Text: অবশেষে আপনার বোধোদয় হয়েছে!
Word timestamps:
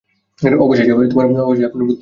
অবশেষে 0.59 0.91
আপনার 0.91 1.07
বোধোদয় 1.19 1.47
হয়েছে! 1.47 1.65